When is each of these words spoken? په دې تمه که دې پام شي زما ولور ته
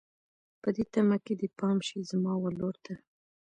په 0.61 0.69
دې 0.75 0.83
تمه 0.93 1.17
که 1.25 1.33
دې 1.39 1.47
پام 1.59 1.77
شي 1.87 1.99
زما 2.11 2.33
ولور 2.43 2.75
ته 2.85 2.93